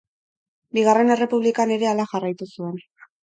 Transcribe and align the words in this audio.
Bigarren 0.77 1.15
Errepublikan 1.15 1.75
ere 1.77 1.91
hala 1.91 2.07
jarraitu 2.13 2.49
zuen. 2.55 2.81